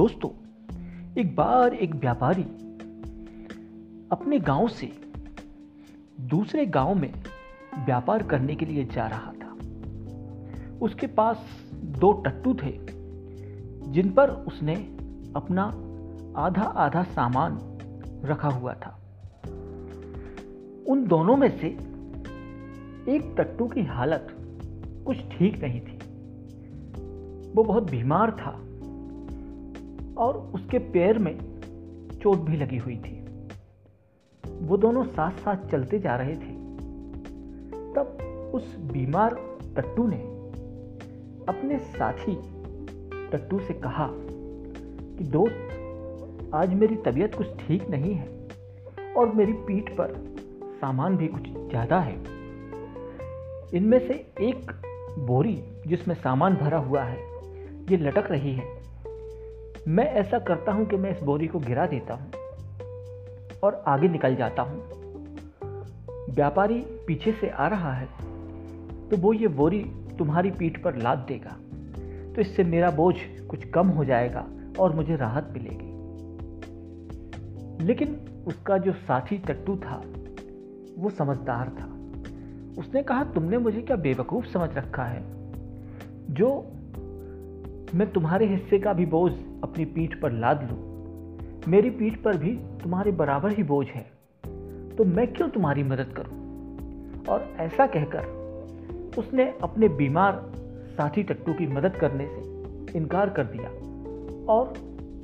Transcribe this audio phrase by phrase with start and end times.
[0.00, 0.30] दोस्तों,
[1.18, 2.42] एक बार एक व्यापारी
[4.12, 4.92] अपने गाँव से
[6.20, 7.12] दूसरे गाँव में
[7.86, 9.58] व्यापार करने के लिए जा रहा था।
[10.82, 12.78] उसके पास दो टट्टू थे,
[13.92, 14.74] जिन पर उसने
[15.36, 15.64] अपना
[16.40, 17.58] आधा आधा सामान
[18.24, 19.00] रखा हुआ था।
[20.88, 21.66] उन दोनों में से
[23.12, 24.28] एक टट्टू की हालत
[25.06, 25.98] कुछ ठीक नहीं थी।
[27.52, 28.66] वो बहुत बीमार था।
[30.20, 31.38] और उसके पैर में
[32.22, 33.18] चोट भी लगी हुई थी।
[34.60, 36.58] वो दोनों साथ साथ चलते जा रहे थे।
[37.94, 38.18] तब
[38.54, 39.34] उस बीमार
[39.76, 40.18] टट्टू ने
[41.48, 42.34] अपने साथी
[43.32, 49.90] टट्टू से कहा कि, दोस्त, आज मेरी तबीयत कुछ ठीक नहीं है और मेरी पीठ
[49.90, 50.14] पर
[50.80, 52.14] सामान भी कुछ ज़्यादा है।
[53.74, 54.70] इनमें से एक
[55.18, 57.18] बोरी जिसमें सामान भरा हुआ है,
[57.90, 58.79] ये लटक रही है।
[59.88, 62.30] मैं ऐसा करता हूँ कि मैं इस बोरी को गिरा देता हूँ
[63.62, 64.82] और आगे निकल जाता हूँ।
[66.30, 68.08] व्यापारी पीछे से आ रहा है
[69.08, 69.84] तो वो ये बोरी
[70.18, 71.56] तुम्हारी पीठ पर लाद देगा।
[72.34, 73.14] तो इससे मेरा बोझ
[73.50, 74.46] कुछ कम हो जाएगा
[74.78, 75.90] और मुझे राहत मिलेगी।
[77.84, 80.02] लेकिन उसका जो साथी टट्टू था,
[80.98, 81.86] वो समझदार था।
[82.80, 85.22] उसने कहा, तुमने मुझे क्या बेवकूफ़ समझ रखा है?
[86.30, 86.72] जो
[87.94, 90.78] मैं तुम्हारे हिस्से का भी बोझ अपनी पीठ पर लाद लूँ।
[91.68, 94.02] मेरी पीठ पर भी तुम्हारे बराबर ही बोझ है।
[94.96, 96.36] तो मैं क्यों तुम्हारी मदद करूँ?
[97.28, 98.24] और ऐसा कहकर
[99.18, 100.52] उसने अपने बीमार
[100.86, 103.70] साथी टट्टू की मदद करने से इनकार कर दिया
[104.52, 104.72] और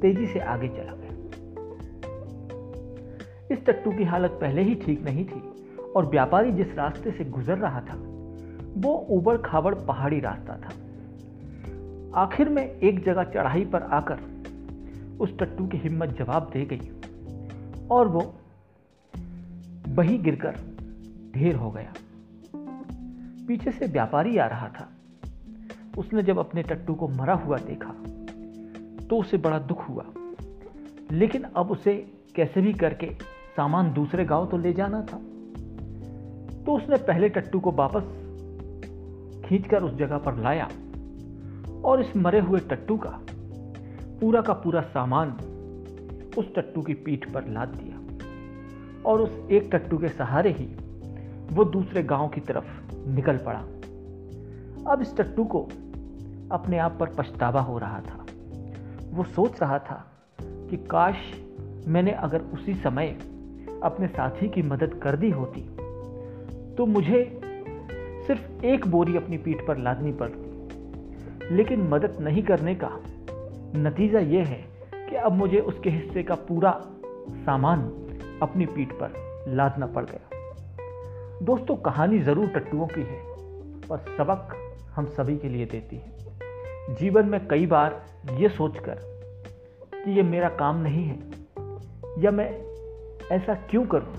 [0.00, 1.10] तेज़ी से आगे चला गया।
[3.50, 5.42] इस टट्टू की हालत पहले ही ठीक नहीं थी
[5.96, 7.96] और व्यापारी जिस रास्ते से गुजर रहा था,
[8.76, 10.89] वो उबड़ खाबड़ पहाड़ी रास्ता था।
[12.14, 14.20] आखिर में एक जगह चढ़ाई पर आकर
[15.20, 16.90] उस टट्टू की हिम्मत जवाब दे गई
[17.90, 18.34] और वो
[19.88, 20.56] वहीं गिरकर
[21.34, 21.92] ढेर हो गया।
[23.48, 24.88] पीछे से व्यापारी आ रहा था।
[25.98, 27.94] उसने जब अपने टट्टू को मरा हुआ देखा
[29.06, 30.04] तो उसे बड़ा दुख हुआ।
[31.12, 33.10] लेकिन अब उसे कैसे भी करके
[33.56, 35.16] सामान दूसरे गाँव तो ले जाना था।
[36.64, 38.02] तो उसने पहले टट्टू को वापस
[39.48, 40.68] खींचकर उस जगह पर लाया।
[41.84, 43.20] और इस मरे हुए टट्टू का,
[44.20, 45.30] पूरा का पूरा सामान
[46.38, 47.96] उस टट्टू की पीठ पर लाद दिया।
[49.04, 50.66] और उस एक टट्टू के सहारे ही
[51.54, 53.60] वो दूसरे गाँव की तरफ़ निकल पड़ा।
[54.92, 55.62] अब इस टट्टू को
[56.52, 58.26] अपने आप पर पछतावा हो रहा था।
[59.10, 60.04] वो सोच रहा था
[60.40, 61.16] कि काश
[61.86, 63.18] मैंने अगर उसी समय
[63.82, 65.60] अपने साथी की मदद कर दी होती
[66.74, 67.40] तो मुझे
[68.26, 70.49] सिर्फ़ एक बोरी अपनी पीठ पर लादनी पड़ती।
[71.50, 72.90] लेकिन मदद नहीं करने का।
[73.76, 76.80] नतीजा यह है कि अब मुझे उसके हिस्से का पूरा
[77.30, 77.82] सामान
[78.42, 79.12] अपनी पीठ पर
[79.48, 80.30] लादना पड़ गया।
[81.42, 83.20] दोस्तों, कहानी ज़रूर टट्टुओं की है,
[83.88, 84.56] पर सबक
[84.94, 86.20] हम सभी के लिए देती है।
[86.94, 88.98] जीवन में कई बार ये सोचकर
[89.94, 91.18] कि ये मेरा काम नहीं है,
[92.18, 92.50] या मैं
[93.32, 94.14] ऐसा क्यों करूँ?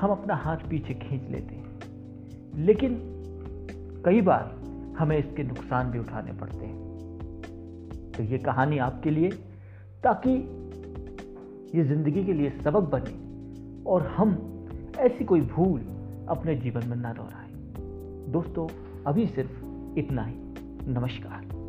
[0.00, 1.80] हम अपना हाथ पीछे खींच लेते हैं।
[2.56, 2.98] लेकिन
[4.04, 4.65] कई बार
[4.98, 6.86] हमें इसके नुकसान भी उठाने पड़ते हैं।
[8.16, 9.30] तो ये कहानी आपके लिए,
[10.02, 10.30] ताकि
[11.78, 13.26] ये ज़िंदगी के लिए सबक बने
[13.90, 14.30] और हम
[14.98, 15.80] ऐसी कोई भूल
[16.28, 17.52] अपने जीवन में ना दोहराएँ।
[18.32, 18.68] दोस्तों,
[19.06, 19.52] अभी सिर्फ़
[19.98, 20.36] इतना ही।
[20.88, 21.65] नमस्कार।